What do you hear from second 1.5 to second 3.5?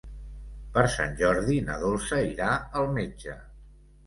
na Dolça irà al metge.